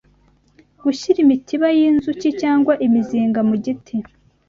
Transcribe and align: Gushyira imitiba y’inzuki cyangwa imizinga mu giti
Gushyira 0.83 1.17
imitiba 1.25 1.67
y’inzuki 1.77 2.27
cyangwa 2.41 2.73
imizinga 2.85 3.39
mu 3.49 3.55
giti 3.63 3.95